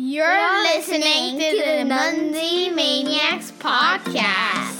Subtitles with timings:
[0.00, 4.77] You're listening to the Munzee Maniacs podcast.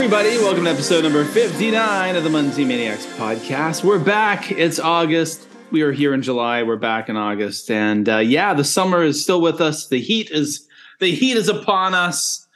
[0.00, 3.82] Everybody, welcome to episode number 59 of the Munzee Maniacs podcast.
[3.82, 4.52] We're back.
[4.52, 5.48] It's August.
[5.72, 6.62] We were here in July.
[6.62, 7.68] We're back in August.
[7.68, 9.88] And uh, yeah, the summer is still with us.
[9.88, 10.68] The heat is
[11.00, 12.46] the heat is upon us.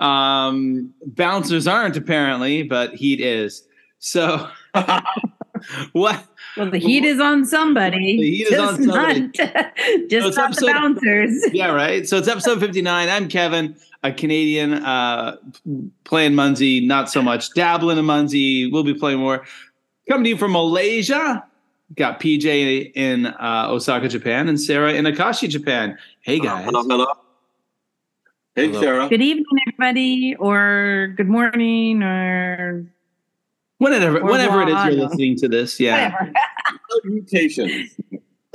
[0.00, 3.62] Um, bouncers aren't apparently, but heat is.
[4.00, 4.48] So
[5.92, 6.24] what
[6.56, 8.16] Well, the heat is on somebody.
[8.18, 9.20] The heat is on somebody.
[9.20, 9.30] Not,
[10.10, 11.54] just it's not the bouncers.
[11.54, 12.08] yeah, right.
[12.08, 13.08] So it's episode 59.
[13.08, 15.36] I'm Kevin, a Canadian, uh,
[16.04, 18.70] playing Munzee, not so much dabbling in Munzee.
[18.70, 19.44] We'll be playing more.
[20.08, 21.44] Coming to you from Malaysia.
[21.96, 25.98] Got PJ in uh, Osaka, Japan, and Sarah in Akashi, Japan.
[26.20, 26.64] Hey guys.
[26.64, 27.06] Hello, hello.
[28.54, 28.80] Hey, Hello.
[28.80, 29.08] Sarah.
[29.08, 32.84] Good evening, everybody, or good morning, or
[33.78, 36.10] Whenever, Or whenever it is you're listening to this, yeah.
[36.12, 36.32] whatever.
[37.04, 37.96] Salutations.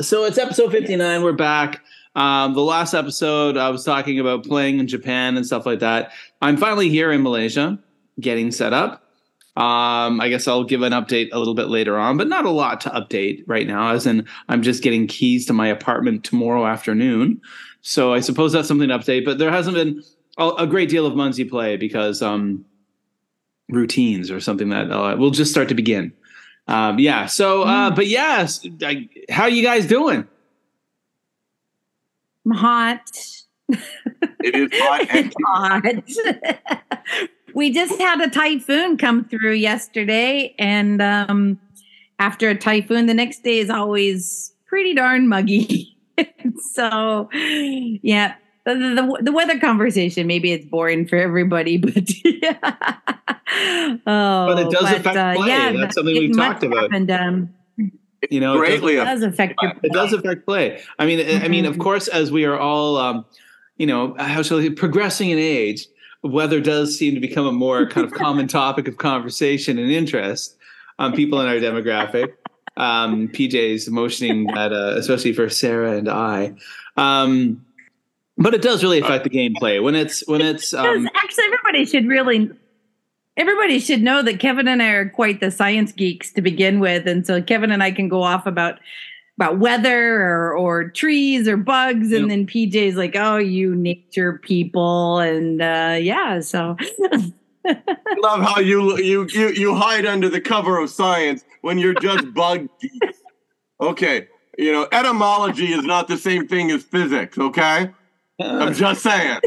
[0.01, 1.23] So it's episode 59.
[1.23, 1.81] We're back.
[2.15, 6.11] Um, the last episode, I was talking about playing in Japan and stuff like that.
[6.41, 7.79] I'm finally here in Malaysia,
[8.19, 9.03] getting set up.
[9.55, 12.49] Um, I guess I'll give an update a little bit later on, but not a
[12.49, 16.65] lot to update right now, as in I'm just getting keys to my apartment tomorrow
[16.65, 17.39] afternoon.
[17.81, 20.03] So I suppose that's something to update, but there hasn't been
[20.37, 22.65] a, great deal of Munzee play because um,
[23.69, 26.13] routines or something that uh, will just start to begin.
[26.67, 27.27] Um, yeah.
[27.27, 30.27] So, uh, but yes, I, how you guys doing?
[32.45, 33.09] I'm hot.
[33.69, 37.27] It is hot and hot.
[37.53, 41.59] we just had a typhoon come through yesterday, and um,
[42.19, 45.97] after a typhoon, the next day is always pretty darn muggy.
[46.73, 48.35] so, yeah.
[48.65, 52.57] The, the, the weather conversation maybe it's boring for everybody but yeah.
[54.07, 55.75] oh But it does affect play.
[55.75, 56.83] That's something we've talked about.
[56.83, 57.53] happened, um,
[58.29, 58.93] You know, it does, greatly.
[58.97, 60.81] it does affect your it does affect play.
[60.99, 61.79] I mean, I I mean, of Mhm.
[61.81, 63.25] course, as we are all, um,
[63.77, 65.87] you know, how shall I say, progressing in age,
[66.23, 70.55] weather does seem to become a more kind of common topic of conversation and interest
[70.99, 72.33] on people in our demographic.
[72.75, 76.53] Um, PJ's motioning that, uh, especially for Sarah and I.
[76.97, 77.63] Um,
[78.37, 81.85] but it does really affect the gameplay when it's when it's Because um, actually, everybody
[81.85, 82.49] should really,
[83.37, 87.07] everybody should know that Kevin and I are quite the science geeks to begin with,
[87.07, 88.79] and so Kevin and I can go off about
[89.37, 92.29] about weather or or trees or bugs, and Yep.
[92.29, 96.75] then PJ's like, "Oh, you nature people," and uh, yeah, so
[97.65, 97.75] I
[98.21, 102.31] love how you, you you you hide under the cover of science when you're just
[102.35, 103.19] bug geeks.
[103.81, 104.27] Okay,
[104.57, 107.37] you know etymology is not the same thing as physics.
[107.37, 107.89] Okay,
[108.39, 109.39] I'm just saying.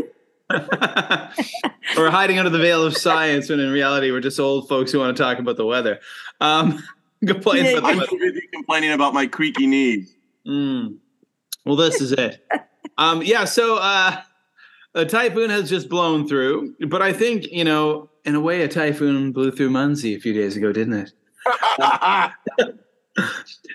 [1.97, 4.99] we're hiding under the veil of science when in reality we're just old folks who
[5.01, 5.99] want to talk about the weather.
[6.41, 6.83] Um,
[7.27, 10.15] complain Yeah, about I'm the busy complaining about my creaky knees.
[10.47, 10.97] Mm.
[11.65, 12.45] Well, this is it.
[12.99, 14.23] Um, yeah, so uh,
[14.95, 18.69] a typhoon has just blown through, but I think you know, in a way, a
[18.69, 21.13] typhoon blew through Munzee a few days ago, didn't it?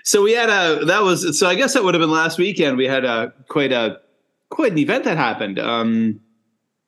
[0.04, 2.76] So we had a that was so I guess that would have been last weekend.
[2.76, 4.00] We had a quite a
[4.50, 5.58] quite an event that happened.
[5.58, 6.20] Um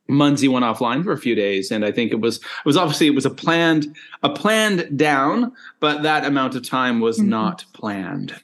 [0.08, 3.06] Munzee went offline for a few days, and I think it was it was obviously
[3.06, 7.26] it was a planned a planned down, but that amount of time was Mhm.
[7.28, 8.34] not planned.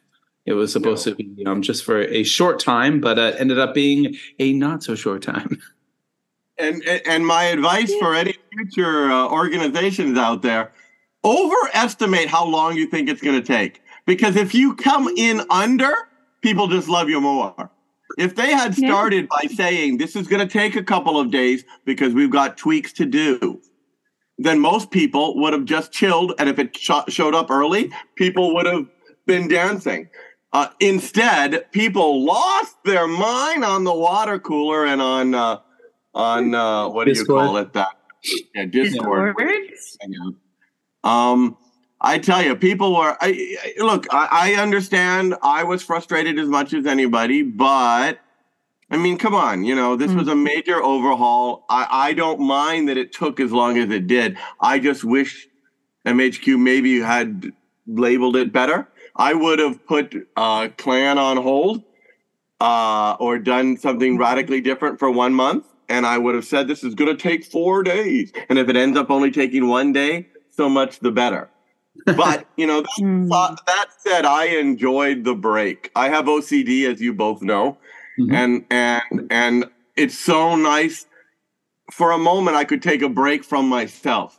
[0.47, 3.75] It was supposed to be um, just for a short time, but uh, ended up
[3.75, 5.61] being a not so short time.
[6.59, 10.73] and and- and my advice for any future uh, organizations out there
[11.25, 15.95] overestimate how long you think it's going to take because if you come in under
[16.41, 17.71] people just love you more
[18.19, 18.89] if they had Yeah.
[18.89, 22.57] started by saying this is going to take a couple of days because we've got
[22.57, 23.61] tweaks to do
[24.39, 28.55] then most people would have just chilled and if it sh- showed up early people
[28.55, 28.87] would have
[29.27, 30.09] been dancing
[30.53, 35.59] uh, instead people lost their mind on the water cooler and on uh,
[36.15, 37.73] on uh, what do you call it?
[37.75, 37.89] That
[38.55, 39.37] yeah, Discord.
[39.37, 40.35] Discord?
[41.05, 41.57] Um,
[42.01, 43.17] I tell you, people were.
[43.21, 44.07] I, I look.
[44.13, 45.35] I, I understand.
[45.43, 48.19] I was frustrated as much as anybody, but
[48.91, 49.65] I mean, come on.
[49.65, 51.65] You know, this was a major overhaul.
[51.69, 54.39] I, I don't mind that it took as long as it did.
[54.61, 55.47] I just wish
[56.07, 57.53] MHQ maybe had
[57.87, 58.89] labeled it better.
[59.15, 61.83] I would have put uh, Clan on hold
[62.61, 65.67] uh, or done something radically different for one month.
[65.89, 68.33] And I would have said, this is going to take four days.
[68.49, 71.51] And if it ends up only taking one day, so much the better.
[72.07, 73.29] But you know, that, Mm.
[73.33, 75.91] uh, that said, I enjoyed the break.
[75.97, 77.79] I have OCD, as you both know,
[78.19, 78.33] Mhm.
[78.35, 79.65] and and and
[79.97, 81.07] it's so nice.
[81.93, 84.39] For a moment, I could take a break from myself.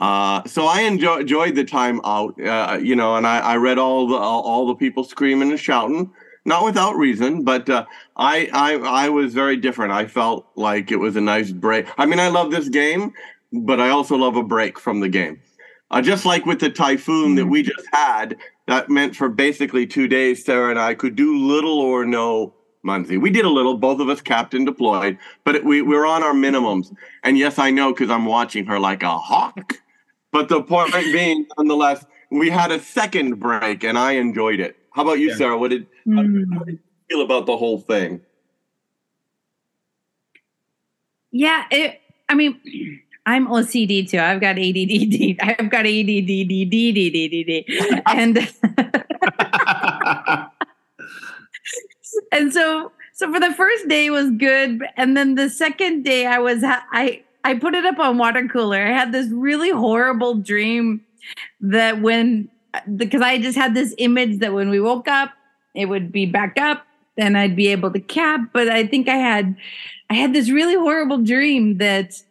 [0.00, 3.78] Uh, so I enjoy, enjoyed the time out, uh, you know, and I, I read
[3.78, 6.10] all the all, all the people screaming and shouting,
[6.44, 7.84] not without reason, but uh,
[8.16, 8.74] I, I
[9.04, 9.92] I was very different.
[9.92, 11.86] I felt like it was a nice break.
[11.98, 13.12] I mean, I love this game,
[13.52, 15.40] but I also love a break from the game.
[15.90, 18.36] Uh, just like with the typhoon that we just had,
[18.66, 22.54] that meant for basically two days, Sarah and I could do little or no
[22.84, 23.20] Munzee.
[23.20, 26.24] We did a little, both of us captain deployed, but it, we, we were on
[26.24, 26.92] our minimums.
[27.22, 29.74] And yes, I know because I'm watching her like a hawk.
[30.32, 34.76] But the point being, nonetheless, we had a second break and I enjoyed it.
[34.92, 35.36] How about you, Yeah.
[35.36, 35.58] Sarah?
[35.58, 36.64] What did, how Mm.
[36.66, 36.78] did you
[37.08, 38.20] feel about the whole thing?
[41.30, 42.60] Yeah, it, I mean,
[43.26, 44.20] I'm OCD too.
[44.20, 45.36] I've got ADD.
[45.42, 46.30] I've got ADD,
[48.06, 48.38] and
[52.32, 56.38] and so so for the first day was good, and then the second day I
[56.38, 58.86] was I I put it up on water cooler.
[58.86, 61.00] I had this really horrible dream
[61.60, 62.48] that when
[62.96, 65.32] because I just had this image that when we woke up,
[65.74, 66.86] it would be back up,
[67.16, 68.40] and I'd be able to cap.
[68.52, 69.56] But I think I had
[70.10, 72.22] I had this really horrible dream that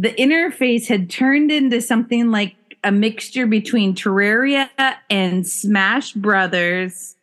[0.00, 2.54] the interface had turned into something like
[2.84, 4.68] a mixture between Terraria
[5.10, 7.16] and Smash Brothers.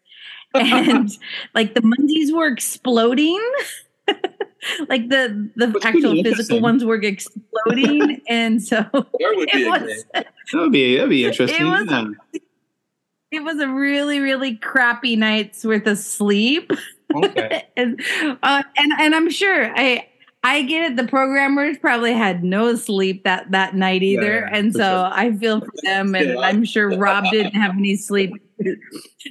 [0.54, 1.10] And
[1.56, 3.42] like the Munzees were exploding.
[4.90, 8.22] like the the That's actual physical ones were exploding.
[8.30, 11.66] And so There would be it was that would be that'd be interesting.
[11.70, 12.40] was- yeah.
[13.32, 16.72] it was a really, really crappy night's worth of sleep.
[17.16, 17.64] Okay.
[17.78, 18.02] and,
[18.44, 20.08] uh, and and I'm sure I
[20.46, 20.96] I get it.
[20.96, 25.10] The programmers probably had no sleep that that night either, yeah, and so sure.
[25.12, 26.40] I feel for them, and Yeah.
[26.40, 28.32] I'm sure Rob didn't have any sleep.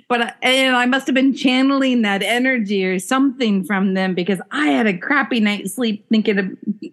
[0.09, 4.41] But I, and I must have been channeling that energy or something from them because
[4.51, 6.47] I had a crappy night's sleep thinking of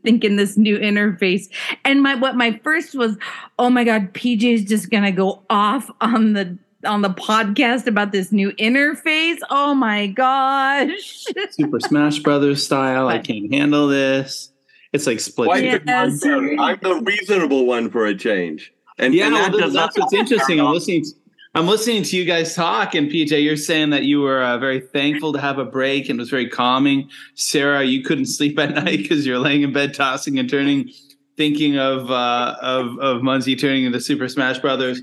[0.04, 1.50] thinking this new interface.
[1.84, 3.18] And my what my first was,
[3.58, 8.32] oh my god, PJ's just gonna go off on the on the podcast about this
[8.32, 9.38] new interface.
[9.50, 11.26] Oh my gosh.
[11.52, 13.08] Super Smash Brothers style.
[13.08, 14.52] I can't handle this.
[14.94, 15.48] It's like split.
[15.48, 15.72] Why Yeah.
[15.78, 16.24] pick one Yes.
[16.60, 18.74] I'm the reasonable one for a change.
[18.98, 20.60] And, yeah, and well, that does that's not what's interesting.
[20.60, 21.04] I'm listening.
[21.04, 21.12] To,
[21.54, 24.80] I'm listening to you guys talk, and PJ, you're saying that you were uh, very
[24.80, 27.10] thankful to have a break and it was very calming.
[27.36, 30.92] Sarah, you couldn't sleep at night because you're laying in bed, tossing and turning,
[31.38, 35.02] thinking of uh, of of Munzee turning into Super Smash Brothers.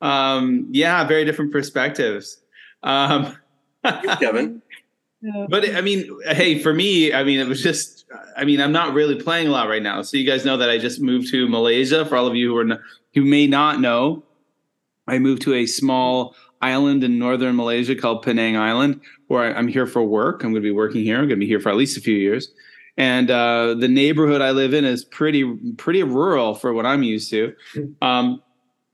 [0.00, 2.40] Um, yeah, very different perspectives.
[2.82, 3.36] Um,
[3.84, 4.62] Kevin.
[5.50, 8.06] But I mean, hey, for me, I mean, it was just,
[8.38, 10.00] I mean, I'm not really playing a lot right now.
[10.00, 12.06] So you guys know that I just moved to Malaysia.
[12.06, 12.78] For all of you who are n-
[13.12, 14.22] who may not know,
[15.06, 19.68] I moved to a small island in northern Malaysia called Penang Island, where I- I'm
[19.68, 20.42] here for work.
[20.42, 21.16] I'm going to be working here.
[21.16, 22.50] I'm going to be here for at least a few years.
[22.96, 25.44] And uh, the neighborhood I live in is pretty
[25.76, 27.52] pretty rural for what I'm used to.
[28.00, 28.40] Um,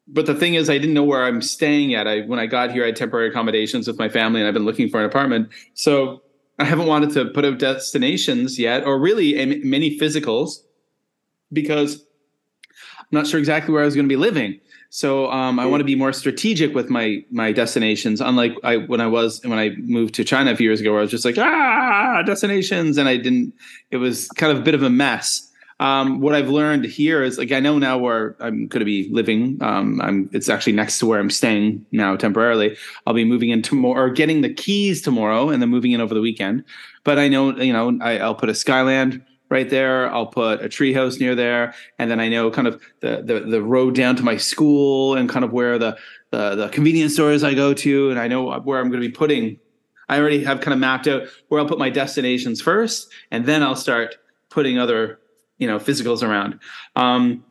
[0.09, 2.07] but the thing is, I didn't know where I'm staying at.
[2.07, 4.65] I when I got here, I had temporary accommodations with my family, and I've been
[4.65, 5.49] looking for an apartment.
[5.75, 6.23] So
[6.59, 10.59] I haven't wanted to put out destinations yet, or really many physicals,
[11.53, 12.05] because
[12.99, 14.61] I'm not sure exactly where I was going to be living.
[14.91, 18.21] So um, I want to be more strategic with my my destinations.
[18.21, 21.01] Unlike I when I was when I moved to China a few years ago, where
[21.01, 23.55] I was just like ah destinations, and I didn't.
[23.91, 25.46] It was kind of a bit of a mess.
[25.79, 29.09] Um, what I've learned here is like I know now where I'm going to be
[29.11, 29.59] living.
[29.61, 32.77] Um, I'm it's actually next to where I'm staying now temporarily.
[33.07, 36.15] I'll be moving in tomorrow or getting the keys tomorrow, and then moving in over
[36.15, 36.65] the weekend.
[37.05, 40.11] But I know you know I, I'll put a Skyland right there.
[40.11, 43.63] I'll put a treehouse near there, and then I know kind of the, the the
[43.63, 45.99] road down to my school and kind of where the
[46.31, 49.13] the, the convenience stores I go to, and I know where I'm going to be
[49.13, 49.59] putting.
[50.09, 53.63] I already have kind of mapped out where I'll put my destinations first, and then
[53.63, 54.17] I'll start
[54.49, 55.19] putting other
[55.59, 56.59] you know physicals around.
[56.95, 57.45] Um,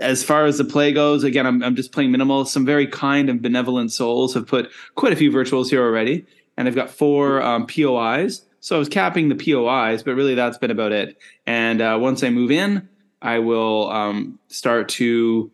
[0.00, 2.44] as far as the play goes, again, I'm, I'm just playing minimal.
[2.44, 6.26] Some very kind and benevolent souls have put quite a few virtuals here already,
[6.56, 8.44] and I've got four um, POIs.
[8.60, 11.16] So I was capping the POIs, but really that's been about it.
[11.46, 12.88] And uh, once I move in,
[13.22, 15.50] I will um, start to,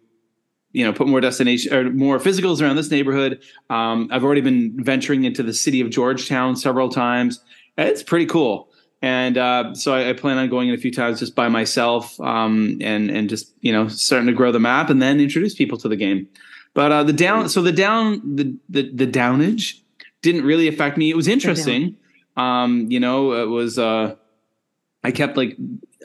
[0.72, 3.42] you know, put more destination or more physicals around this neighborhood.
[3.70, 7.40] Um, I've already been venturing into the city of Georgetown several times.
[7.76, 8.70] It's pretty cool.
[9.04, 12.18] And uh, so I, I plan on going in a few times just by myself
[12.22, 15.76] um, and and just you know starting to grow the map and then introduce people
[15.76, 16.26] to the game.
[16.72, 19.78] But uh, the down, so the down, the the, the downage
[20.22, 21.10] didn't really affect me.
[21.10, 21.98] It was interesting.
[22.38, 23.78] Um, you know, it was.
[23.78, 24.16] Uh,
[25.04, 25.54] I kept like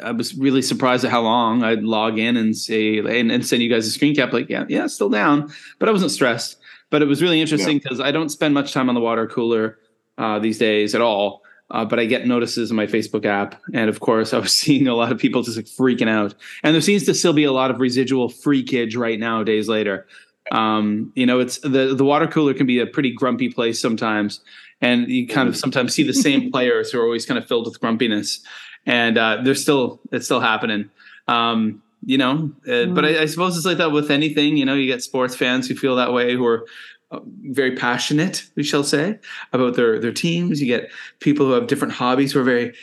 [0.04, 3.64] I was really surprised at how long I'd log in and say and, and send
[3.64, 6.58] you guys a screen cap like yeah yeah still down, but I wasn't stressed.
[6.90, 8.08] But it was really interesting because yeah.
[8.08, 9.80] I don't spend much time on the water cooler
[10.18, 11.44] uh, these days at all.
[11.72, 14.88] Uh, but I get notices in my Facebook app, and of course, I was seeing
[14.88, 16.34] a lot of people just like freaking out.
[16.64, 20.08] And there seems to still be a lot of residual freakage right now, days later.
[20.52, 24.42] Um, you know, it's the the water cooler can be a pretty grumpy place sometimes,
[24.82, 27.66] and you kind of sometimes see the same players who are always kind of filled
[27.66, 28.42] with grumpiness,
[28.86, 30.90] and uh, they're still it's still happening.
[31.28, 32.96] Um, you know, uh, mm.
[32.96, 34.58] but I, I, suppose it's like that with anything.
[34.58, 36.66] You know, you get sports fans who feel that way, who are
[37.12, 39.20] very passionate, we shall say,
[39.54, 40.62] about their their teams.
[40.62, 42.74] You get people who have different hobbies who are very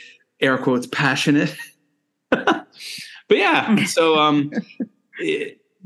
[0.40, 1.56] air quotes passionate.
[2.30, 2.66] but
[3.30, 4.50] yeah, so um.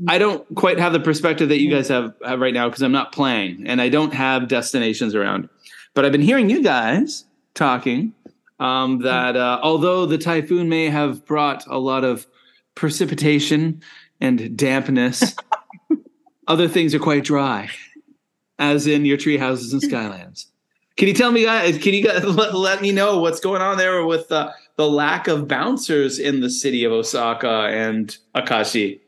[0.07, 2.91] I don't quite have the perspective that you guys have, have right now because I'm
[2.91, 5.47] not playing and I don't have destinations around.
[5.93, 8.13] But I've been hearing you guys talking
[8.59, 12.27] um, that uh, although the typhoon may have brought a lot of
[12.75, 13.81] precipitation
[14.19, 15.35] and dampness,
[16.47, 17.69] other things are quite dry,
[18.61, 20.45] as in your tree houses and skylands.
[20.95, 21.77] Can you tell me, guys?
[21.79, 25.27] Can you guys let, let me know what's going on there with uh, the lack
[25.27, 28.99] of bouncers in the city of Osaka and Akashi?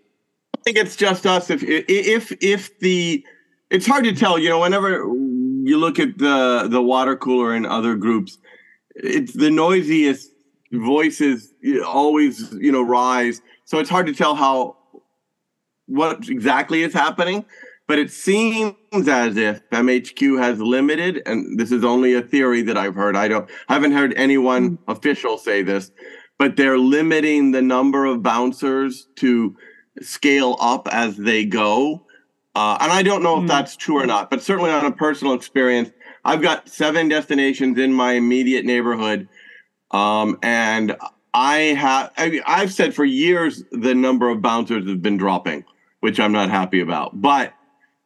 [0.58, 1.50] I think it's just us.
[1.50, 3.24] If if if the
[3.70, 4.40] it's hard to tell.
[4.40, 8.38] You know, whenever you look at the the water cooler and other groups,
[8.96, 10.32] it's the noisiest
[10.72, 11.54] voices
[11.86, 13.42] always you know rise.
[13.66, 14.78] So it's hard to tell how
[15.88, 17.46] what exactly is happening.
[17.88, 22.78] But it seems as if MHQ has limited, and this is only a theory that
[22.78, 23.16] I've heard.
[23.16, 24.80] I don't, I haven't heard anyone mm.
[24.88, 25.92] official say this,
[26.38, 29.56] but they're limiting the number of bouncers to
[30.02, 32.06] scale up as they go.
[32.56, 33.48] Uh, and I don't know if hmm.
[33.48, 35.92] that's true or not, but certainly on a personal experience,
[36.24, 39.28] I've got seven destinations in my immediate neighborhood.
[39.90, 40.96] Um, and
[41.34, 45.66] I have, I, I've said for years the number of bouncers has been dropping,
[46.02, 47.20] which I'm not happy about.
[47.20, 47.54] But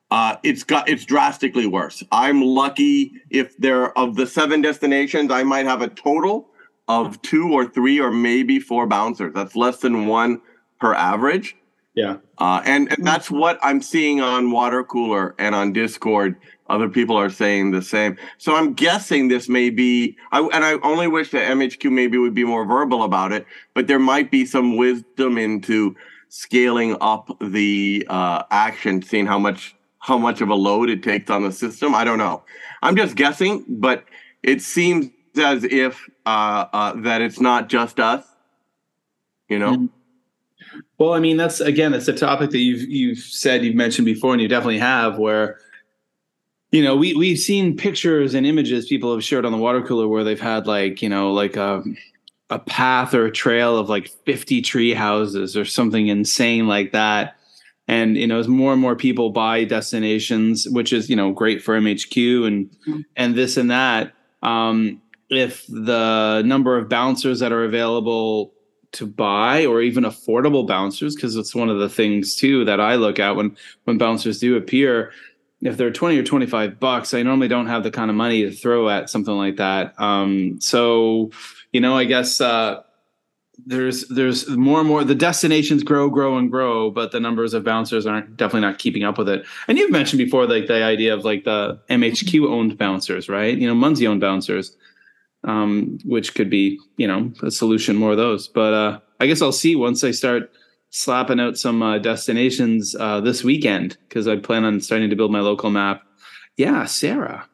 [0.09, 2.03] uh, it's got it's drastically worse.
[2.11, 6.49] I'm lucky if there of the seven destinations, I might have a total
[6.87, 9.33] of two or three or maybe four bouncers.
[9.33, 10.41] That's less than one
[10.79, 11.55] per average.
[11.97, 12.17] Yeah.
[12.37, 16.35] Uh, and, and that's what I'm seeing on Water Cooler and on Discord.
[16.69, 18.17] Other people are saying the same.
[18.37, 22.35] So I'm guessing this may be, I, and I only wish that MHQ maybe would
[22.35, 25.95] be more verbal about it, but there might be some wisdom into
[26.29, 31.29] scaling up the uh, action, seeing how much how much of a load it takes
[31.29, 31.95] on the system.
[31.95, 32.43] I don't know.
[32.81, 34.05] I'm just guessing, but
[34.43, 38.25] it seems as if uh, uh, that it's not just us.
[39.49, 39.71] You know.
[39.73, 39.85] Mm-hmm.
[40.97, 44.33] Well, I mean, that's again, it's a topic that you've you've said you've mentioned before,
[44.33, 45.59] and you definitely have, where
[46.71, 50.07] you know we we've seen pictures and images people have shared on the water cooler
[50.07, 51.83] where they've had like you know like a
[52.49, 57.36] a path or a trail of like 50 tree houses or something insane like that
[57.87, 61.61] and you know as more and more people buy destinations which is you know great
[61.61, 63.01] for mhq and mm-hmm.
[63.15, 64.13] and this and that
[64.43, 68.53] um if the number of bouncers that are available
[68.93, 72.95] to buy or even affordable bouncers because it's one of the things too that I
[72.95, 75.11] look at when when bouncers do appear
[75.61, 78.51] if they're 20 or 25 bucks I normally don't have the kind of money to
[78.51, 81.31] throw at something like that um, so
[81.73, 82.81] you know I guess uh,
[83.65, 87.63] there's there's more and more the destinations grow grow and grow but the numbers of
[87.63, 91.13] bouncers aren't definitely not keeping up with it and you've mentioned before like the idea
[91.13, 94.77] of like the mhq owned bouncers right you know munzee owned bouncers
[95.43, 98.47] um, which could be you know a solution more of those.
[98.47, 100.51] But uh, I guess I'll see once I start
[100.89, 105.31] slapping out some uh, destinations uh, this weekend because I plan on starting to build
[105.31, 106.03] my local map.
[106.57, 107.47] Yeah, Sarah.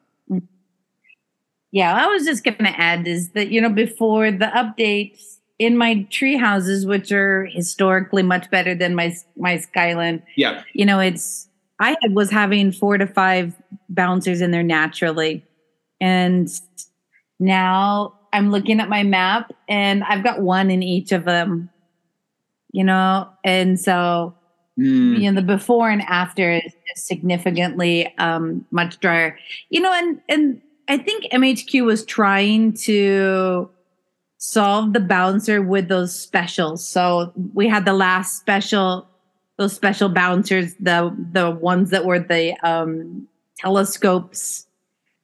[1.70, 5.76] Yeah, I was just going to add is that you know before the updates in
[5.76, 10.22] my tree houses, which are historically much better than my my Skyland.
[10.36, 11.48] Yeah, you know it's
[11.80, 13.54] I was having four to five
[13.88, 15.44] bouncers in there naturally,
[16.00, 16.48] and
[17.38, 21.70] now I'm looking at my map and I've got one in each of them,
[22.72, 24.34] you know, and so
[24.78, 25.18] mm.
[25.18, 29.38] you know the before and after is significantly um, much drier,
[29.70, 33.70] you know, and and I think MHQ was trying to
[34.46, 36.86] solve the bouncer with those specials.
[36.86, 39.08] So we had the last special,
[39.56, 43.26] those special bouncers, the the ones that were the um,
[43.58, 44.66] telescopes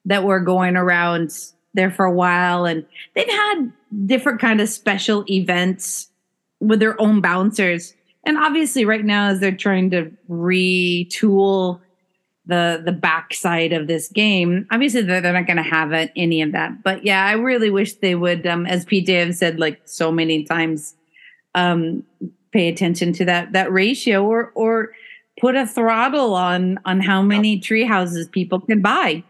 [0.07, 1.31] that were going around
[1.75, 2.85] there for a while and
[3.15, 3.73] they've had
[4.07, 6.09] different kind of special events
[6.59, 11.81] with their own bouncers and obviously right now as they're trying to retool
[12.51, 16.43] the the backside of this game obviously they're, they're not going to have it, any
[16.43, 19.81] of that but yeah i really wish they would um, as pj have said like
[19.87, 20.95] so many times
[21.55, 22.05] um,
[22.53, 24.91] pay attention to that that ratio or or
[25.41, 29.25] put a throttle on on how many tree houses people can buy.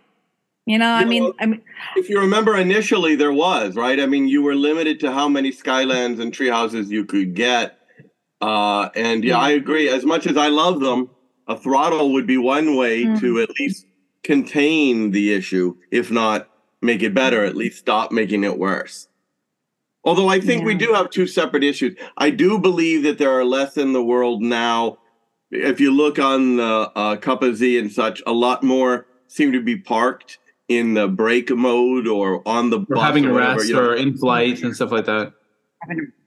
[0.66, 1.62] You know, I mean, know, I mean,
[1.96, 3.98] If you remember, initially there was right.
[3.98, 7.78] I mean, you were limited to how many skylands and tree houses you could get.
[8.40, 9.38] Uh, and yeah, Yeah.
[9.38, 9.88] I agree.
[9.88, 11.10] As much as I love them,
[11.50, 13.20] a throttle would be one way Mhm.
[13.20, 13.86] to at least
[14.22, 16.48] contain the issue, if not
[16.80, 19.08] make it better, at least stop making it worse.
[20.04, 21.94] Although I think we do have two separate issues.
[22.16, 24.98] I do believe that there are less in the world now.
[25.50, 29.76] If you look on the uh, CuppaZee and such, a lot more seem to be
[29.76, 30.38] parked
[30.68, 33.74] in the brake mode or on the Or bus having or a whatever, rest you
[33.74, 33.82] know.
[33.88, 35.32] or in flight and stuff like that.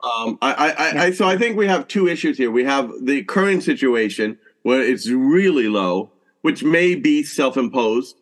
[0.03, 2.51] Um, I, I, I, I, so I think we have two issues here.
[2.51, 8.15] We have the current situation where it's really low, which may be self-imposed,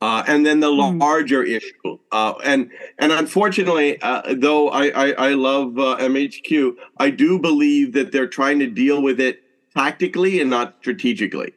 [0.00, 0.98] uh, and then the Hmm.
[0.98, 1.98] larger issue.
[2.12, 7.92] Uh, and and unfortunately, uh, though I, I, I love uh, MHQ, I do believe
[7.92, 9.40] that they're trying to deal with it
[9.74, 11.52] tactically and not strategically.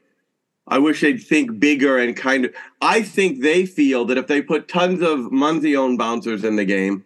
[0.67, 2.53] I wish they'd think bigger and kind of.
[2.81, 7.03] I think they feel that if they put tons of Munzee-owned bouncers in the game,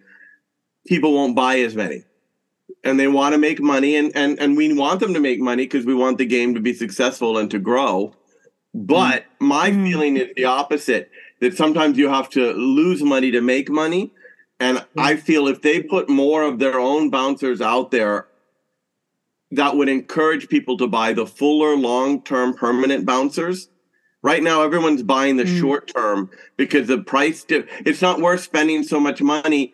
[0.85, 2.03] people won't buy as many
[2.83, 5.63] and they want to make money and and and we want them to make money
[5.65, 8.13] because we want the game to be successful and to grow
[8.73, 9.83] but my Mm.
[9.87, 14.11] feeling is the opposite that sometimes you have to lose money to make money
[14.59, 18.27] and i feel if they put more of their own bouncers out there
[19.51, 23.69] that would encourage people to buy the fuller long-term permanent bouncers
[24.23, 25.59] right now everyone's buying the Mm.
[25.59, 29.73] short term because the price di- it's not worth spending so much money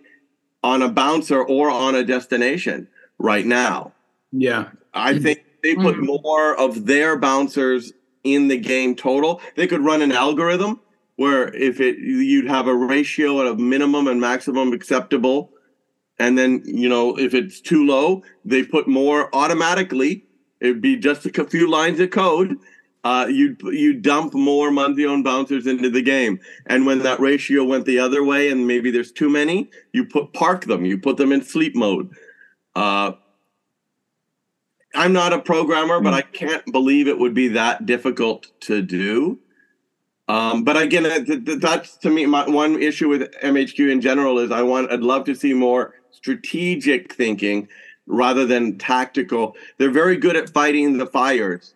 [0.64, 2.88] on a bouncer or on a destination
[3.18, 3.94] right now.
[4.32, 4.70] Yeah.
[4.94, 6.22] I think they put Mm.
[6.22, 9.42] more of their bouncers in the game total.
[9.56, 10.80] They could run an algorithm
[11.16, 15.52] where if it you'd have a ratio of minimum and maximum acceptable
[16.18, 20.24] and then you know if it's too low they put more automatically
[20.62, 22.56] it'd be just a few lines of code
[23.04, 27.86] uh, you you dump more Munzee-owned bouncers into the game, and when that ratio went
[27.86, 30.86] the other way, and maybe there's too many, you put park them.
[30.86, 32.10] You put them in sleep mode.
[32.76, 33.14] Uh,
[34.96, 39.40] I'm not a programmer, but I can't believe it would be that difficult to do.
[40.28, 44.40] Um, but again, that- that- that's to me my one issue with MHQ in general
[44.40, 47.68] is I want I'd love to see more strategic thinking
[48.08, 49.56] rather than tactical.
[49.78, 51.74] They're very good at fighting the fires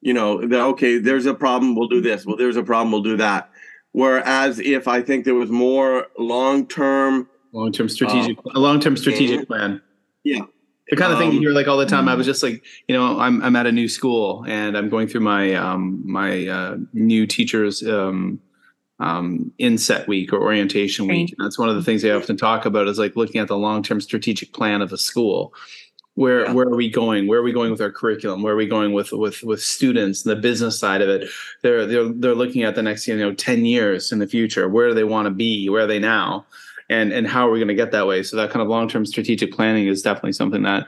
[0.00, 2.24] you know, that okay, there's a problem, we'll do this.
[2.26, 3.50] Well, there's a problem, we'll do that.
[3.92, 8.96] Whereas if I think there was more long term, Long term strategic, a long term
[8.96, 9.80] strategic plan.
[10.24, 10.40] yeah,
[10.90, 12.06] The kind of thing you Um, hear like all the time.
[12.06, 15.08] I was just like, you know, I'm I'm at a new school and I'm going
[15.08, 18.40] through my um my uh, new teachers um
[18.98, 21.34] um inset week or orientation week.
[21.38, 23.56] And that's one of the things they often talk about is like looking at the
[23.56, 25.54] long term strategic plan of a school.
[26.16, 26.52] Where Yeah.
[26.52, 27.26] where are we going?
[27.28, 28.42] Where are we going with our curriculum?
[28.42, 30.24] Where are we going with with with students?
[30.26, 31.28] And the business side of it.
[31.62, 34.68] They're they're they're looking at the next you know ten years in the future.
[34.68, 35.68] Where do they want to be?
[35.68, 36.44] Where are they now?
[36.90, 38.22] And and how are we going to get that way?
[38.22, 40.86] So that kind of long term strategic planning is definitely something that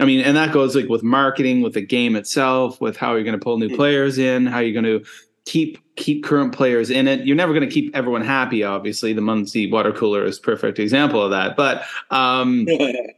[0.00, 3.24] I mean, and that goes like with marketing, with the game itself, with how you're
[3.24, 3.74] going to pull new Mm.
[3.76, 5.04] players in, how you're going to
[5.44, 7.26] keep keep current players in it.
[7.26, 8.62] You're never going to keep everyone happy.
[8.62, 11.56] Obviously, the Munzee water cooler is a perfect example of that.
[11.56, 12.64] But um,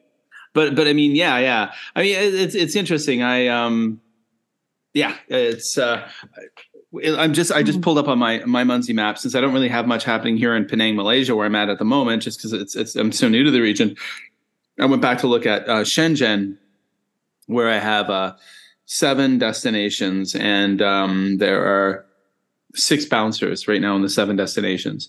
[0.53, 1.73] but but I mean, yeah, yeah.
[1.95, 3.23] I mean, it's it's interesting.
[3.23, 4.01] I um,
[4.95, 6.09] yeah, it's uh,
[7.19, 7.83] I'm just I just Mhm.
[7.83, 10.55] pulled up on my my Munzee map since I don't really have much happening here
[10.57, 13.29] in Penang, Malaysia, where I'm at at the moment, just because it's it's I'm so
[13.29, 13.97] new to the region.
[14.79, 16.57] I went back to look at uh, Shenzhen,
[17.47, 18.35] where I have uh,
[18.87, 22.07] seven destinations, and um, there are
[22.75, 25.09] six bouncers right now in the seven destinations.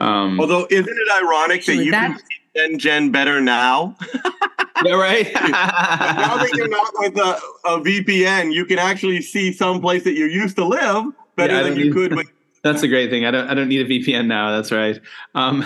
[0.00, 2.16] Um, Although, isn't it ironic that you can
[2.58, 3.96] that's- see Gen better now?
[4.84, 5.32] yeah, right.
[5.34, 10.14] now that you're not with a, a VPN, you can actually see some place that
[10.14, 12.28] you used to live better Yeah, than you need- could with
[12.62, 13.24] That's the great thing.
[13.24, 14.50] I don't I don't need a VPN now.
[14.54, 15.00] That's right.
[15.34, 15.64] Um,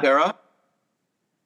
[0.00, 0.36] Sarah.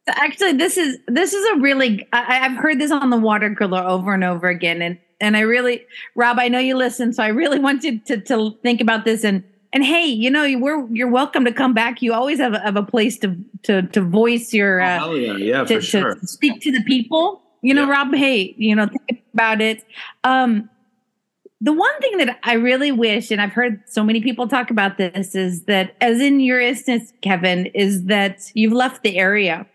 [0.07, 3.55] So actually, this is this is a really I, I've heard this on the water
[3.55, 7.23] cooler over and over again, and and I really, Rob, I know you listen, so
[7.23, 9.43] I really want you to to think about this and
[9.75, 12.01] and hey, you know, we're you're welcome to come back.
[12.01, 15.37] You always have a, have a place to to to voice your uh, hell yeah,
[15.37, 16.15] yeah, to, for sure.
[16.15, 17.43] to speak to the people.
[17.61, 17.93] You know, Yeah.
[17.93, 19.85] Rob, hey, you know, think about it.
[20.23, 20.71] Um,
[21.61, 24.97] the one thing that I really wish, and I've heard so many people talk about
[24.97, 29.67] this, is that, as in your instance, Kevin, is that you've left the area,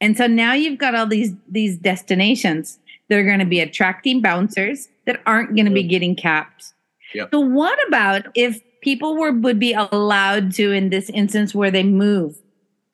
[0.00, 4.22] and so now you've got all these these destinations that are going to be attracting
[4.22, 6.72] bouncers that aren't going to be getting capped.
[7.14, 7.28] Yep.
[7.32, 11.82] So, what about if people were would be allowed to, in this instance, where they
[11.82, 12.38] move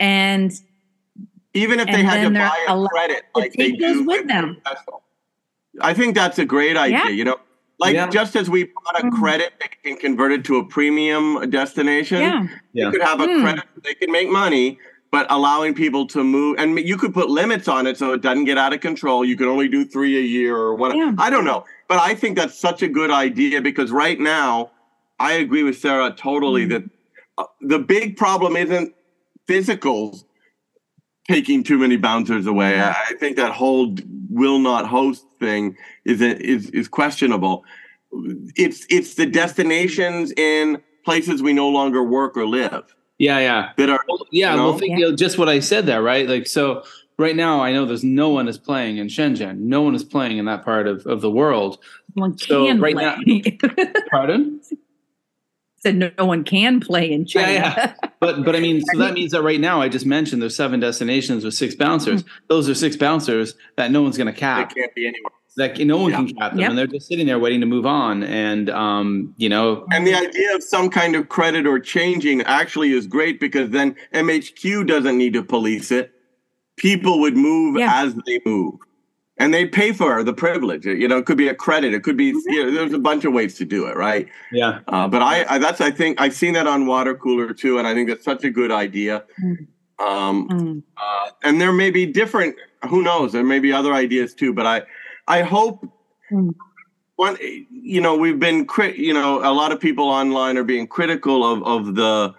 [0.00, 0.50] and
[1.52, 4.07] even if they And had to buy a credit to like they take those do
[4.07, 4.57] with with them.
[5.83, 6.98] I think that's a great idea.
[7.05, 7.09] Yeah.
[7.11, 7.37] You know,
[7.78, 8.09] like Yeah.
[8.09, 9.12] just as we bought a Mhm.
[9.20, 12.46] credit that can convert it to a premium destination, Yeah.
[12.72, 12.87] Yeah.
[12.87, 13.42] you could have a Hmm.
[13.42, 14.78] credit they could make money,
[15.11, 18.46] but allowing people to move and you could put limits on it so it doesn't
[18.46, 19.22] get out of control.
[19.26, 21.00] You could only do three a year or whatever.
[21.05, 21.12] Yeah.
[21.18, 24.70] I don't know, but I think that's such a good idea because right now,
[25.23, 26.71] I agree with Sarah totally Hmm.
[26.71, 26.83] that
[27.39, 28.95] uh, the big problem isn't
[29.49, 30.25] physicals
[31.29, 32.81] taking too many bouncers away.
[32.81, 33.97] I, I think that whole
[34.29, 37.65] will not host thing is is is questionable.
[38.57, 43.71] It's it's the destinations in places we no longer work or live Yeah, yeah.
[43.77, 46.29] that are Well, yeah, You well, think, you know, just what I said there, right?
[46.29, 46.85] Like, so
[47.19, 49.59] right now, I know there's no one is playing in Shenzhen.
[49.59, 51.79] No one is playing in that part of, of the world.
[52.15, 53.59] One So can right play.
[54.11, 54.61] Pardon?
[55.83, 57.53] Said no, no one can play in China.
[57.53, 60.55] Yeah, But but I mean, so that means that right now, I just mentioned there's
[60.55, 62.23] seven destinations with six bouncers.
[62.49, 64.73] Those are six bouncers that no one's going to they cap.
[64.75, 65.33] can't be anywhere.
[65.57, 66.16] That no one Yeah.
[66.18, 66.68] can cap them, Yep.
[66.71, 68.23] and they're just sitting there waiting to move on.
[68.23, 72.92] And um, you know, And the idea of some kind of credit or changing actually
[72.92, 76.12] is great because then MHQ doesn't need to police it.
[76.77, 77.90] People would move Yeah.
[78.05, 78.75] as they move.
[79.38, 80.85] And they pay for the privilege.
[80.85, 81.95] You know, it could be a credit.
[81.95, 82.53] It could be, Mm-hmm.
[82.53, 84.29] you know, there's a bunch of ways to do it, right?
[84.53, 87.79] yeah, Uh, but I, I, that's, I think I've seen that on water cooler too.
[87.79, 89.25] And I think that's such a good idea.
[89.42, 89.66] Mm.
[89.99, 90.83] Um, Mm.
[90.97, 92.57] uh, and there may be different,
[92.88, 94.83] who knows, there may be other ideas too, but I,
[95.29, 95.87] I hope
[96.31, 96.55] Mm.
[97.16, 97.37] one,
[97.71, 101.45] you know, we've been, crit, you know, a lot of people online are being critical
[101.45, 102.35] of, of the,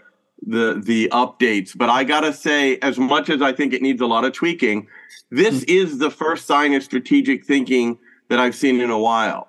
[0.46, 4.06] the, the updates, but I gotta say, as much as I think it needs a
[4.06, 4.88] lot of tweaking,
[5.32, 7.98] this is the first sign of strategic thinking
[8.30, 9.48] that I've seen in a while.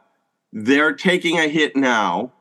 [0.52, 2.32] They're taking a hit now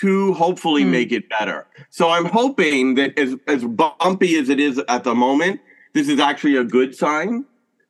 [0.00, 0.90] to hopefully Hmm.
[0.92, 1.66] make it better.
[1.90, 5.60] So I'm hoping that as, as bumpy as it is at the moment,
[5.94, 7.44] this is actually a good sign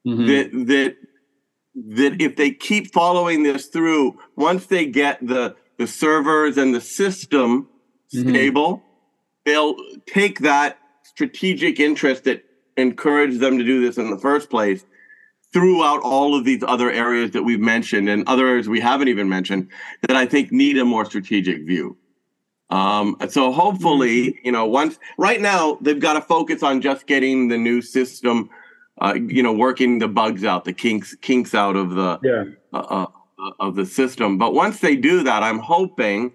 [0.06, 0.26] Mhm.
[0.26, 0.96] that that
[1.96, 6.80] that if they keep following this through, once they get the the servers and the
[6.80, 7.68] system
[8.14, 8.30] Mhm.
[8.30, 8.82] stable,
[9.44, 9.76] they'll
[10.06, 12.44] take that strategic interest that
[12.76, 14.84] encouraged them to do this in the first place
[15.52, 19.28] throughout all of these other areas that we've mentioned and other areas we haven't even
[19.28, 19.68] mentioned
[20.02, 21.96] that I think need a more strategic view.
[22.70, 27.46] Um, so hopefully, you know, once right now they've got to focus on just getting
[27.48, 28.50] the new system,
[29.00, 33.06] uh, you know, working the bugs out, the kinks kinks out of the yeah, uh,
[33.38, 34.38] uh, of the system.
[34.38, 36.32] But once they do that, I'm hoping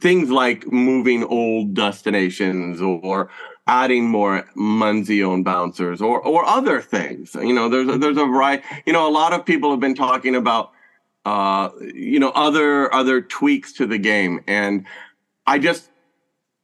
[0.00, 3.30] things like moving old destinations or
[3.66, 7.34] adding more Munzee owned bouncers or or other things.
[7.34, 8.64] You know, there's a, there's a variety.
[8.86, 10.72] You know, a lot of people have been talking about
[11.24, 14.86] uh, you know other other tweaks to the game, and
[15.46, 15.90] I just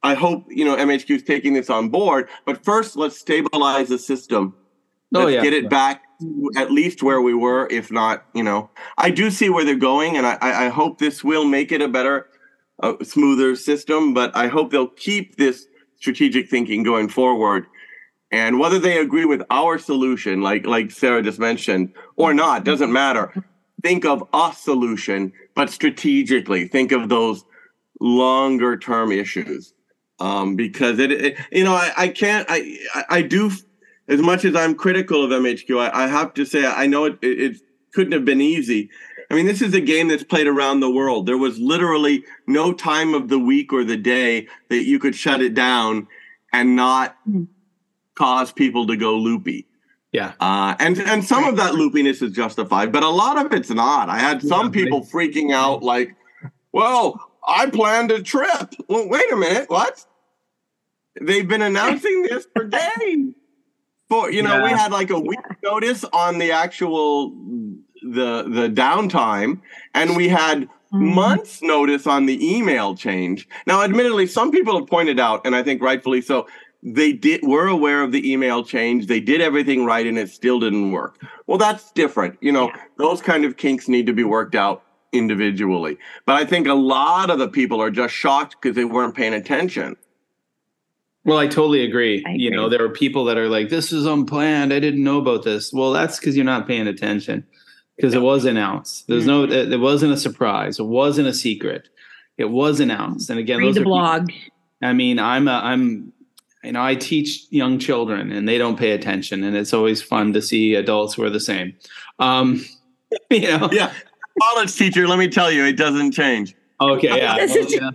[0.03, 2.29] I hope you know MHQ is taking this on board.
[2.45, 4.55] But first, let's stabilize the system.
[5.13, 5.41] Oh, Let's yeah.
[5.41, 8.69] get it back to at least where we were, if not, you know.
[8.95, 11.87] I do see where they're going, and I I hope this will make it a
[11.87, 12.27] better,
[12.81, 14.13] uh, smoother system.
[14.13, 17.65] But I hope they'll keep this strategic thinking going forward.
[18.31, 22.91] And whether they agree with our solution, like like Sarah just mentioned, or not, doesn't
[22.91, 23.33] matter.
[23.81, 27.43] Think of a solution, but strategically think of those
[27.99, 29.73] longer term issues.
[30.19, 33.51] Um, because it, it you know, I, I can't, I, I, I do,
[34.09, 37.19] as much as I'm critical of MHQ, I, I have to say, I know it,
[37.21, 37.57] it, it
[37.93, 38.89] couldn't have been easy.
[39.31, 41.25] I mean, this is a game that's played around the world.
[41.27, 45.41] There was literally no time of the week or the day that you could shut
[45.41, 46.07] it down
[46.51, 47.47] and not Mhm.
[48.15, 49.67] cause people to go loopy.
[50.11, 50.33] yeah.
[50.39, 54.09] Uh, and and some of that loopiness is justified, but a lot of it's not.
[54.09, 56.15] I had some Yeah, people freaking out, like,
[56.71, 60.03] "Well, I planned a trip." Well, wait a minute, what?
[61.21, 63.35] They've been announcing this for days.
[64.09, 67.31] For you know, we had like a week notice on the actual
[68.01, 69.59] the the downtime,
[69.93, 71.13] and we had Mhm.
[71.13, 73.47] months notice on the email change.
[73.67, 76.47] Now, admittedly, some people have pointed out, and I think rightfully so,
[76.81, 79.05] they did were aware of the email change.
[79.07, 81.21] They did everything right, and it still didn't work.
[81.45, 82.37] Well, that's different.
[82.41, 82.75] You know, Yeah.
[82.97, 84.81] those kind of kinks need to be worked out
[85.11, 85.97] individually.
[86.25, 89.33] But I think a lot of the people are just shocked because they weren't paying
[89.33, 89.95] attention.
[91.25, 92.23] Well, I totally agree.
[92.25, 94.73] I You know, there are people that are like, "This is unplanned.
[94.73, 97.43] I didn't know about this." Well, that's because you're not paying attention.
[97.99, 99.07] Because it was announced.
[99.07, 99.43] There's no.
[99.43, 99.51] Mm-hmm.
[99.51, 100.79] It, it wasn't a surprise.
[100.79, 101.89] It wasn't a secret.
[102.37, 103.29] It was announced.
[103.29, 104.31] And again, Read those the are people- blog.
[104.81, 106.13] I mean, I'm a, I'm,
[106.63, 110.31] you know, I teach young children and they don't pay attention, and it's always fun
[110.33, 111.75] to see adults who are the same.
[112.19, 112.63] Um,
[113.29, 113.67] you know.
[113.71, 113.91] Yeah.
[114.41, 116.55] College teacher, let me tell you, it doesn't change.
[116.79, 117.17] Okay.
[117.17, 117.35] Yeah.
[117.35, 117.91] Well, yeah.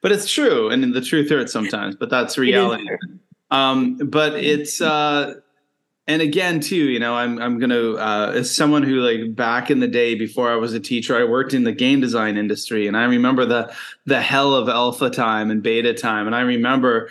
[0.00, 1.96] But it's true, and the truth hurts sometimes.
[1.96, 2.86] But that's reality.
[3.50, 5.40] Um, but it's uh,
[6.08, 9.78] and again too you know i'm i'm gonna uh, as someone who like back in
[9.78, 12.96] the day before i was a teacher i worked in the game design industry and
[12.96, 13.72] i remember the
[14.06, 16.26] the hell of alpha time and beta time.
[16.26, 17.10] And i remember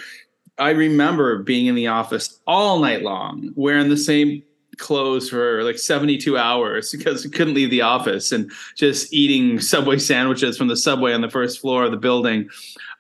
[0.58, 4.44] i remember being in the office all night long wearing the same
[4.78, 9.98] clothes for like 72 hours because we couldn't leave the office and just eating subway
[9.98, 12.50] sandwiches from the subway on the first floor of the building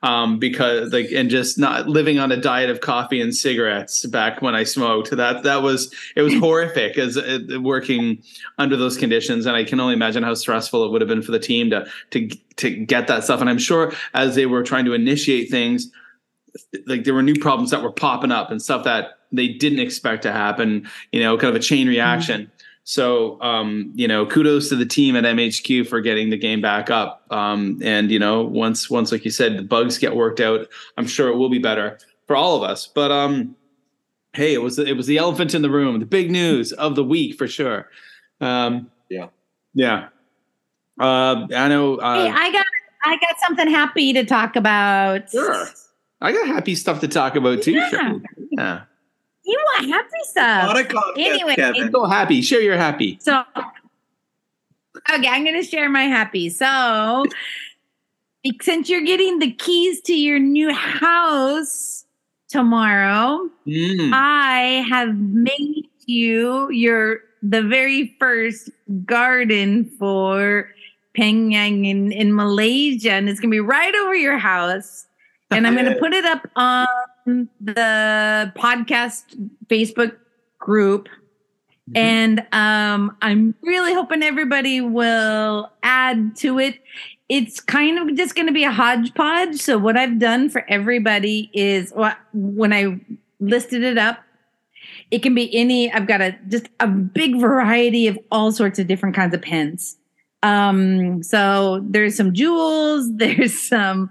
[0.03, 4.41] um, because like and just not living on a diet of coffee and cigarettes back
[4.41, 5.11] when I smoked.
[5.11, 8.21] That that was it was horrific as uh, working
[8.57, 11.31] under those conditions, and I can only imagine how stressful it would have been for
[11.31, 13.41] the team to to to get that stuff.
[13.41, 15.91] And I'm sure as they were trying to initiate things,
[16.85, 20.23] like there were new problems that were popping up and stuff that they didn't expect
[20.23, 20.87] to happen.
[21.11, 22.41] You know, kind of a chain reaction.
[22.41, 22.51] Mm-hmm
[22.89, 26.89] so, um, you know, kudos to the team at MHQ for getting the game back
[26.89, 27.25] up.
[27.29, 31.05] Um, and you know, once once like you said, the bugs get worked out, I'm
[31.05, 32.87] sure it will be better for all of us.
[32.87, 33.57] But um,
[34.31, 37.03] hey, it was it was the elephant in the room, the big news of the
[37.03, 37.89] week for sure.
[38.39, 39.27] Um, yeah,
[39.73, 40.07] yeah.
[40.97, 41.97] Uh, I know.
[41.97, 42.65] Uh, hey, I got
[43.03, 45.29] I got something happy to talk about.
[45.29, 45.67] Sure.
[46.21, 47.73] I got happy stuff to talk about too.
[47.73, 47.89] Yeah.
[47.89, 48.21] Sure.
[48.51, 48.81] Yeah.
[49.47, 51.15] You want happy stuff.
[51.17, 51.89] anyway, Kevin.
[51.91, 52.41] So happy.
[52.41, 53.17] Share your happy.
[53.21, 56.49] So, okay, I'm going to share my happy.
[56.49, 57.25] So,
[58.61, 62.05] since you're getting the keys to your new house
[62.49, 64.11] tomorrow, Mm.
[64.13, 68.69] I have made you your the very first
[69.05, 70.69] garden for
[71.13, 75.05] Penang in, in Malaysia, and it's gonna be right over your house.
[75.51, 76.87] And I'm gonna put it up on
[77.27, 79.23] the podcast
[79.67, 80.15] Facebook
[80.59, 81.07] group.
[81.89, 81.97] Mm-hmm.
[81.97, 86.79] And um, I'm really hoping everybody will add to it.
[87.29, 89.57] It's kind of just going to be a hodgepodge.
[89.57, 92.99] So, what I've done for everybody is what when I
[93.39, 94.19] listed it up,
[95.11, 98.87] it can be any, I've got a just a big variety of all sorts of
[98.87, 99.97] different kinds of pens.
[100.43, 104.09] Um, so there's some jewels, there's some,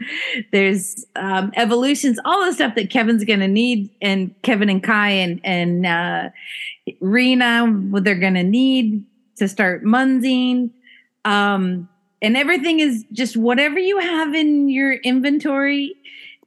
[0.53, 5.41] there's um, evolutions, all the stuff that Kevin's gonna need, and Kevin and Kai and
[5.45, 6.31] and uh,
[7.01, 9.05] Rena, what they're gonna need
[9.37, 10.71] to start munzing.
[11.25, 11.89] Um,
[12.23, 15.95] and everything is just whatever you have in your inventory.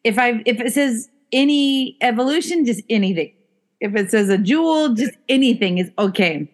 [0.03, 3.33] If I if it says any evolution, just anything.
[3.79, 6.49] If it says a jewel, just anything is okay.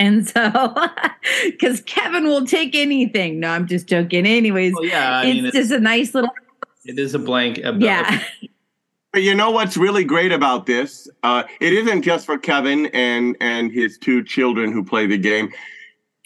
[0.00, 0.74] And so,
[1.44, 3.38] because Kevin will take anything.
[3.38, 4.26] No, I'm just joking.
[4.26, 6.30] Anyways, Well, yeah, I it's mean, it's, just a nice little.
[6.86, 7.58] it is a blank.
[7.58, 8.22] A, Yeah.
[9.12, 11.08] But you know what's really great about this?
[11.24, 15.52] Uh, it isn't just for Kevin and and his two children who play the game.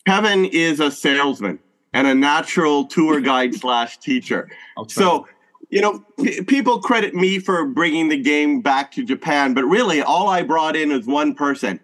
[0.07, 1.59] Kevin is a salesman
[1.95, 4.51] and a natural tour guide slash teacher.
[4.77, 4.87] I'll.
[4.87, 5.27] So,
[5.71, 10.03] you know, p- people credit me for bringing the game back to Japan, but really,
[10.03, 11.81] all I brought in is one person,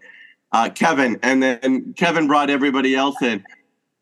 [0.52, 3.44] uh, Kevin, and then Kevin brought everybody else in.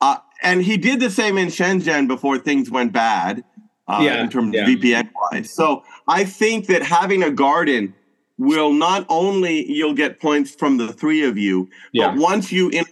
[0.01, 3.45] Uh, and he did the same in Shenzhen before things went bad,
[3.87, 4.63] uh, Yeah, in terms yeah.
[4.63, 5.51] of VPN wise.
[5.51, 7.95] So I think that having a garden
[8.39, 12.11] will not only you'll get points from the three of you, yeah.
[12.11, 12.85] but once you in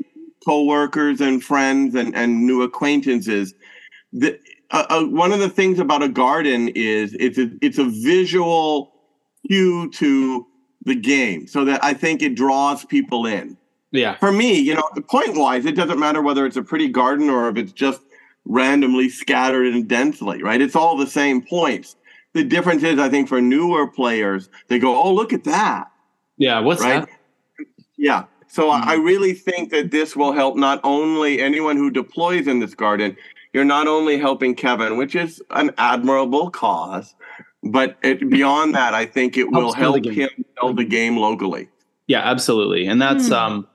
[0.45, 3.55] coworkers and friends and, and new acquaintances,
[4.13, 4.39] the,
[4.73, 8.93] uh, uh, one of the things about a garden is it's a, it's a visual
[9.47, 10.47] cue to
[10.87, 13.57] the game, so that I think it draws people in.
[13.91, 14.17] Yeah.
[14.19, 17.49] For me, you know, point wise, it doesn't matter whether it's a pretty garden or
[17.49, 18.01] if it's just
[18.45, 20.61] randomly scattered and densely, right?
[20.63, 21.97] It's all the same points.
[22.35, 25.91] The difference is, I think, for newer players, they go, "Oh, look at that!"
[26.39, 26.61] Yeah.
[26.61, 27.07] What's right?
[27.07, 27.67] that?
[27.97, 28.25] Yeah.
[28.47, 29.05] So I- I Mhm.
[29.05, 33.17] really think that this will help not only anyone who deploys in this garden,
[33.53, 37.16] you're not only helping Kevin, which is an admirable cause,
[37.73, 41.17] but it, beyond that, I think it will Helps build help him build the game
[41.17, 41.69] locally.
[42.07, 42.87] Yeah, absolutely.
[42.87, 43.33] And that's Hmm.
[43.35, 43.67] um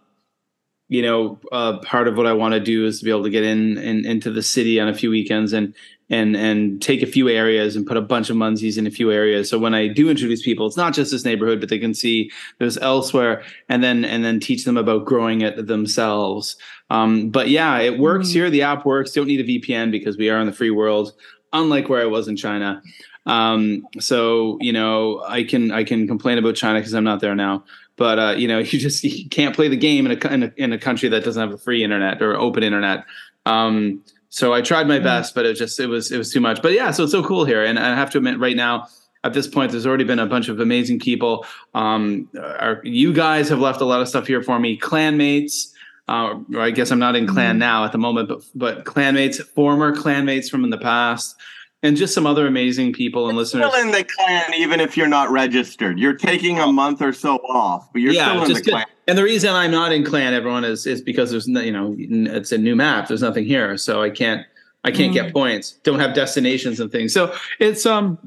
[0.90, 3.30] you know, uh part of what I want to do is to be able to
[3.30, 5.74] get in, in into the city on a few weekends and
[6.10, 9.10] and and take a few areas and put a bunch of munzees in a few
[9.10, 9.50] areas.
[9.50, 12.30] So when I do introduce people, it's not just this neighborhood, but they can see
[12.60, 16.58] there's elsewhere and then and then teach them about growing it themselves.
[16.90, 18.34] Um but yeah, it works Mhm.
[18.34, 18.50] here.
[18.50, 19.14] The app works.
[19.14, 21.14] Don't need a VPN because we are in the free world,
[21.54, 22.82] unlike where I was in China.
[23.26, 27.36] Um so, you know, I can I can complain about China because I'm not there
[27.36, 27.64] now
[27.98, 30.52] but uh, you know you just you can't play the game in a, in a
[30.58, 33.06] in a country that doesn't have a free internet or open internet.
[33.46, 35.04] Um so i tried my Mm.
[35.04, 36.62] best but it just it was it was too much.
[36.62, 37.64] But yeah so it's so cool here.
[37.64, 38.88] And i have to admit right now
[39.24, 41.46] at this point there's already been a bunch of amazing people.
[41.76, 44.80] Um our, you guys have left a lot of stuff here for me.
[44.80, 45.72] Clanmates
[46.08, 47.60] uh, I guess I'm not in clan Mhm.
[47.60, 51.36] now at the moment, but but clanmates, former clanmates from in the past,
[51.84, 53.72] and just some other amazing people and listeners.
[53.72, 56.00] Still in the clan, even if you're not registered.
[56.00, 58.86] You're taking a month or so off, but you're Yeah, still in the clan.
[59.08, 61.96] And the reason I'm not in clan, everyone, is is because there's no, you know
[61.98, 63.08] it's a new map.
[63.08, 64.46] There's nothing here, so I can't
[64.84, 65.16] I can't mm.
[65.16, 65.74] get points.
[65.84, 67.14] Don't have destinations and things.
[67.14, 68.18] So it's um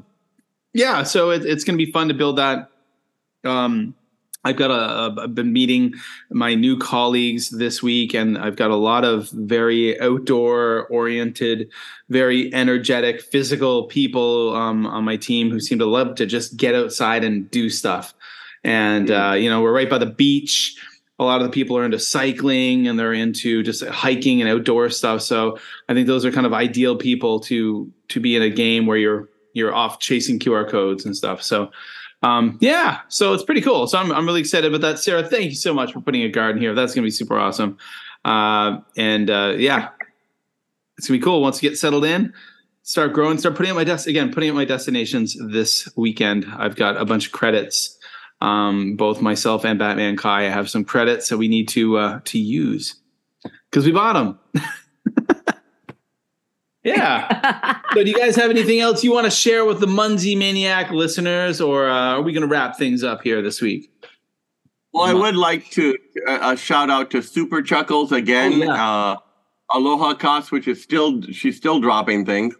[0.73, 1.03] yeah.
[1.03, 2.69] So it, it's going to be fun to build that.
[3.45, 3.95] Um,
[4.45, 5.95] I've got a, I've been meeting
[6.29, 11.69] my new colleagues this week, and I've got a lot of very outdoor oriented,
[12.09, 16.75] very energetic, physical people um, on my team who seem to love to just get
[16.75, 18.13] outside and do stuff.
[18.63, 20.77] And uh, you know, we're right by the beach.
[21.17, 24.89] A lot of the people are into cycling and they're into just hiking and outdoor
[24.89, 25.21] stuff.
[25.21, 25.57] So
[25.89, 28.97] I think those are kind of ideal people to to be in a game where
[28.97, 31.41] you're you're off chasing QR codes and stuff.
[31.41, 31.71] So
[32.25, 33.85] um, yeah, so it's pretty cool.
[33.85, 34.97] So I'm, I'm really excited about that.
[34.97, 36.73] Sarah, thank you so much for putting a garden here.
[36.73, 37.77] That's going to be super awesome.
[38.23, 39.89] Uh, and uh, yeah,
[40.97, 42.33] it's going to be cool once you get settled in.
[42.81, 46.47] Start growing, start putting up my desk again, putting up my destinations this weekend.
[46.57, 47.95] I've got a bunch of credits.
[48.41, 52.39] Um, both myself and Batman Kai have some credits that we need to uh, to
[52.39, 52.95] use
[53.69, 54.39] because we bought them.
[56.85, 57.81] Yeah.
[57.93, 60.91] so, do you guys have anything else you want to share with the Munzee Maniac
[60.91, 63.91] listeners, or uh, are we going to wrap things up here this week?
[64.93, 68.53] Well, I would like to uh, shout out to Super Chuckles again.
[68.53, 68.89] Oh, yeah.
[68.89, 69.17] uh,
[69.71, 72.55] Aloha Cost, which is still she's still dropping things,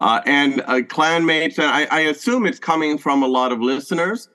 [0.00, 4.28] uh, and uh, clanmates, and I, I, assume it's coming from a lot of listeners.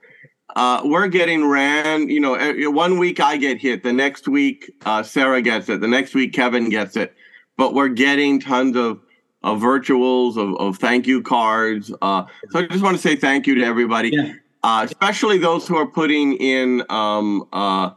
[0.55, 2.09] Uh, we're getting ran.
[2.09, 5.87] You know, one week I get hit, the next week uh, Sarah gets it, the
[5.87, 7.15] next week Kevin gets it,
[7.57, 8.99] but we're getting tons of
[9.43, 11.91] of virtuals, of, of thank you cards.
[12.01, 14.33] Uh, so I just want to say thank you to everybody, yeah.
[14.63, 16.83] uh, especially those who are putting in.
[16.89, 17.91] Um, uh,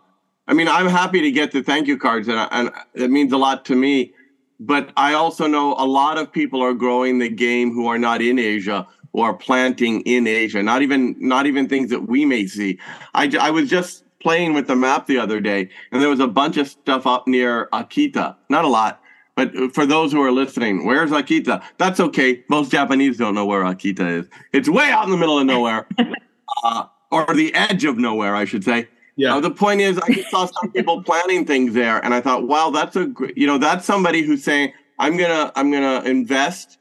[0.47, 3.39] I mean, I'm happy to get the thank you cards, and, and it means a
[3.39, 4.13] lot to me.
[4.61, 8.23] But I also know a lot of people are growing the game who are not
[8.23, 10.63] in Asia, who are planting in Asia.
[10.63, 12.79] Not even not even things that we may see.
[13.15, 16.29] I, I was just playing with the map the other day, and there was a
[16.29, 18.37] bunch of stuff up near Akita.
[18.49, 19.02] Not a lot,
[19.37, 21.63] but for those who are listening, where's Akita?
[21.79, 22.45] That's okay.
[22.49, 24.29] Most Japanese don't know where Akita is.
[24.53, 25.87] It's way out in the middle of nowhere,
[26.65, 28.89] uh, or the edge of nowhere, I should say.
[29.17, 29.37] Yeah.
[29.37, 32.71] Uh, the point is, I saw some people planning things there, and I thought, wow,
[32.71, 36.79] that's a you know that's somebody who's saying, I'm gonna I'm gonna invest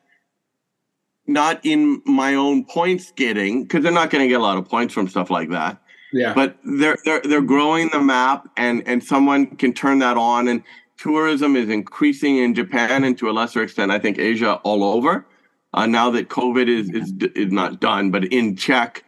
[1.28, 4.68] not in my own points getting because they're not going to get a lot of
[4.68, 5.82] points from stuff like that.
[6.14, 6.34] Yeah.
[6.34, 10.62] But they're they're they're growing the map, and and someone can turn that on, and
[11.02, 15.26] tourism is increasing in Japan and to a lesser extent, I think Asia all over.
[15.74, 19.04] Uh, now that COVID is, is is not done, but in check,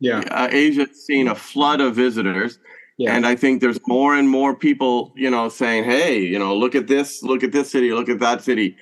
[0.00, 2.58] yeah, uh, Asia's seen a flood of visitors,
[2.96, 3.14] yeah.
[3.14, 6.74] and I think there's more and more people, you know, saying, "Hey, you know, look
[6.74, 8.76] at this, look at this city, look at that city,"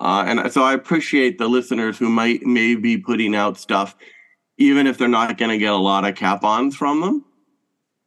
[0.00, 3.94] uh, and so I appreciate the listeners who might may be putting out stuff,
[4.58, 7.24] even if they're not going to get a lot of cap-ons from them.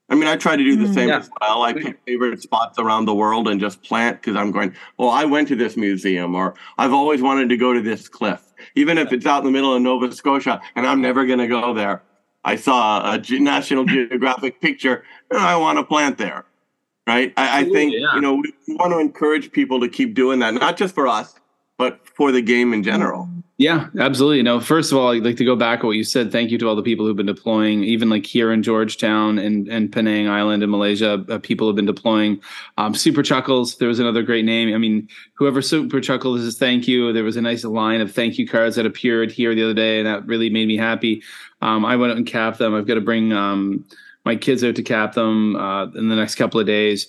[0.10, 1.18] I mean, I try to do the mm, same yeah.
[1.18, 1.64] as well.
[1.64, 5.26] I pick favorite spots around the world and just plant because I'm going, well, I
[5.26, 9.12] went to this museum or I've always wanted to go to this cliff, even if
[9.12, 12.04] it's out in the middle of Nova Scotia and I'm never going to go there.
[12.44, 16.46] I saw a National Geographic picture and I want to plant there.
[17.08, 17.34] Right.
[17.38, 18.16] I, I think, yeah.
[18.16, 21.36] you know, we want to encourage people to keep doing that, not just for us,
[21.78, 23.30] but for the game in general.
[23.58, 24.44] Yeah, absolutely.
[24.44, 26.30] No, first of all, I'd like to go back to what you said.
[26.30, 29.70] Thank you to all the people who've been deploying, even like here in Georgetown and,
[29.70, 31.24] and Penang Island in Malaysia.
[31.30, 32.42] Uh, people have been deploying.
[32.78, 34.76] Um, Super Chuckles, there was another great name.
[34.76, 37.14] I mean, whoever Super Chuckles is, thank you.
[37.14, 40.00] There was a nice line of thank you cards that appeared here the other day,
[40.00, 41.24] and that really made me happy.
[41.62, 42.76] Um, I went out and capped them.
[42.76, 43.86] I've got to bring um,
[44.26, 47.08] my kids out to cap them uh, in the next couple of days.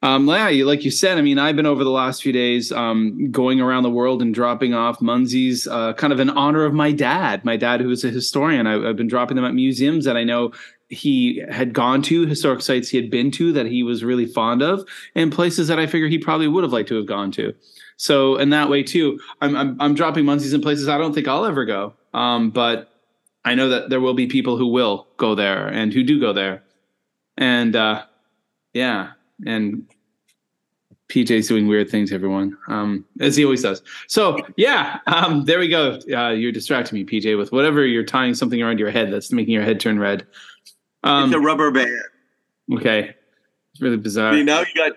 [0.00, 3.32] Um, yeah, like you said, I mean, I've been over the last few days um,
[3.32, 6.92] going around the world and dropping off Munzees, uh, kind of in honor of my
[6.92, 7.44] dad.
[7.44, 10.22] My dad, who is a historian, I, have been dropping them at museums that I
[10.22, 10.52] know
[10.88, 14.62] he had gone to, historic sites he had been to that he was really fond
[14.62, 17.52] of, and places that I figure he probably would have liked to have gone to.
[17.96, 21.26] So, in that way too, I'm I'm, I'm dropping Munzees in places I don't think
[21.26, 22.88] I'll ever go, um, but
[23.44, 26.32] I know that there will be people who will go there and who do go
[26.32, 26.62] there,
[27.36, 28.04] and uh,
[28.72, 29.10] yeah,
[29.46, 29.86] and
[31.08, 33.82] PJ's doing weird things, everyone, um, as he always does.
[34.08, 35.98] So yeah, um, there we go.
[36.12, 39.54] Uh, you're distracting me, PJ, with whatever you're tying something around your head that's making
[39.54, 40.26] your head turn red.
[41.04, 41.90] Um, it's a rubber band.
[42.74, 43.14] Okay,
[43.72, 44.34] it's really bizarre.
[44.34, 44.92] See, now you got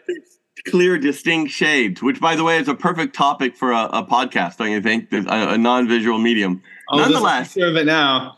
[0.68, 4.58] clear, distinct shades, which, by the way, is a perfect topic for a, a podcast.
[4.58, 5.12] Don't you think?
[5.14, 6.62] A, a non-visual medium.
[6.92, 8.36] Oh, Nonetheless, of it now.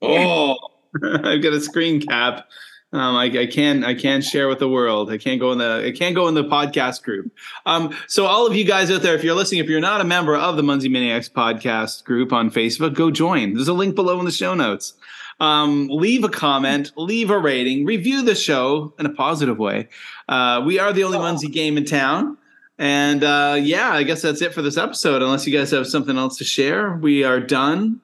[0.00, 0.56] Oh,
[1.04, 2.48] I've got a screen cap.
[2.92, 5.10] Um, I, I can I can share with the world.
[5.10, 7.32] I can't go in the I can't go in the podcast group.
[7.64, 10.04] Um, so all of you guys out there, if you're listening, if you're not a
[10.04, 13.54] member of the Munzee Maniacs podcast group on Facebook, go join.
[13.54, 14.92] There's a link below in the show notes.
[15.40, 19.88] Um, leave a comment, leave a rating, review the show in a positive way.
[20.28, 22.36] Uh, we are the only Munzee game in town.
[22.78, 25.22] And uh, yeah, I guess that's it for this episode.
[25.22, 28.00] Unless you guys have something else to share, we are done.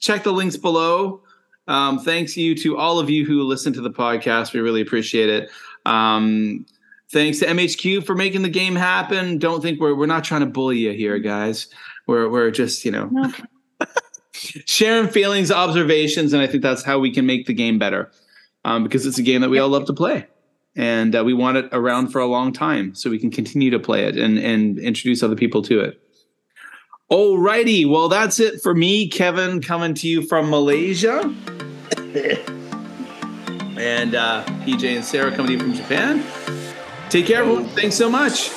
[0.00, 1.22] Check the links below.
[1.68, 4.52] Um, thanks you to all of you who listen to the podcast.
[4.52, 5.50] We really appreciate it.
[5.86, 6.66] Um,
[7.12, 9.38] thanks to MHQ for making the game happen.
[9.38, 11.68] Don't think we're we're not trying to bully you here, guys.
[12.06, 13.32] We're we're just you know No.
[14.32, 18.10] sharing feelings, observations, and I think that's how we can make the game better.
[18.64, 20.26] Um, because it's a game that we all love to play,
[20.76, 23.78] and uh, we want it around for a long time, so we can continue to
[23.80, 26.00] play it and and introduce other people to it.
[27.12, 31.20] Alrighty, well that's it for me, Kevin, coming to you from Malaysia,
[33.76, 36.24] and uh, PJ and Sarah coming to you from Japan.
[37.10, 37.66] Take care, everyone.
[37.66, 38.48] Thanks so much.